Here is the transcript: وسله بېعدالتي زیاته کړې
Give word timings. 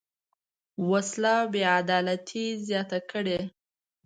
وسله 0.89 1.35
بېعدالتي 1.53 2.45
زیاته 2.67 2.99
کړې 3.11 3.39